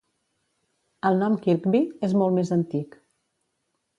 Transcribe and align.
El 1.09 1.19
nom 1.25 1.35
Kirkby 1.43 1.83
és 2.09 2.17
molt 2.21 2.37
més 2.39 2.53
antic. 2.57 2.97